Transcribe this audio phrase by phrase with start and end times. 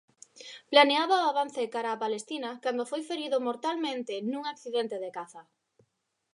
[0.71, 5.41] Planeaba o avance cara a Palestina cando foi ferido mortalmente nun accidente de caza.